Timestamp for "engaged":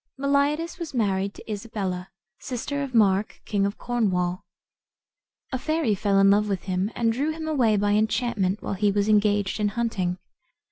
9.07-9.59